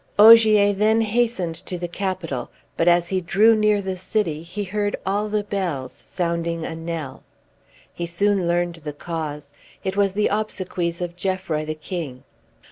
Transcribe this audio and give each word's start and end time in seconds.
Ogier 0.17 0.73
then 0.73 1.01
hastened 1.01 1.53
to 1.67 1.77
the 1.77 1.87
capital, 1.87 2.49
but 2.75 2.87
as 2.87 3.09
he 3.09 3.21
drew 3.21 3.55
near 3.55 3.83
the 3.83 3.95
city 3.95 4.41
he 4.41 4.63
heard 4.63 4.95
all 5.05 5.29
the 5.29 5.43
bells 5.43 5.93
sounding 5.93 6.65
a 6.65 6.75
knell. 6.75 7.21
He 7.93 8.07
soon 8.07 8.47
learned 8.47 8.77
the 8.83 8.93
cause; 8.93 9.53
it 9.83 9.95
was 9.95 10.13
the 10.13 10.25
obsequies 10.29 11.01
of 11.01 11.15
Geoffroy, 11.15 11.65
the 11.65 11.75
King. 11.75 12.23